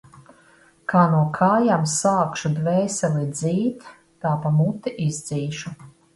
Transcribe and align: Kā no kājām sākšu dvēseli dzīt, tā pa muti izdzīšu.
Kā 0.93 1.01
no 1.11 1.19
kājām 1.35 1.83
sākšu 1.97 2.51
dvēseli 2.57 3.27
dzīt, 3.35 3.87
tā 4.27 4.33
pa 4.47 4.55
muti 4.59 4.97
izdzīšu. 5.07 5.77